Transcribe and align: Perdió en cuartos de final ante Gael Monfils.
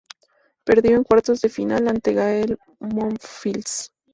Perdió 0.63 0.97
en 0.97 1.03
cuartos 1.03 1.41
de 1.41 1.49
final 1.49 1.87
ante 1.87 2.13
Gael 2.15 2.57
Monfils. 2.79 3.91